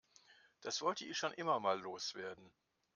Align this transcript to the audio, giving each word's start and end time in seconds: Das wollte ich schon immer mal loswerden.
Das 0.61 0.81
wollte 0.81 1.05
ich 1.05 1.15
schon 1.15 1.31
immer 1.31 1.59
mal 1.59 1.79
loswerden. 1.79 2.51